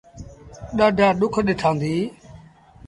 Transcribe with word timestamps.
ڏآڍآ 0.77 1.07
ڏُک 1.19 1.35
ڏٺآنديٚ۔ 1.47 2.03